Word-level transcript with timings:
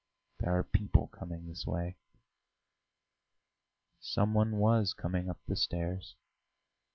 There 0.39 0.57
are 0.57 0.63
people 0.63 1.09
coming 1.09 1.45
this 1.45 1.67
way!" 1.67 1.95
Some 3.99 4.33
one 4.33 4.57
was 4.57 4.95
coming 4.95 5.29
up 5.29 5.37
the 5.47 5.55
stairs. 5.55 6.15